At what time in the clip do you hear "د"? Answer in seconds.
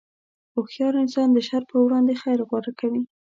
1.33-1.37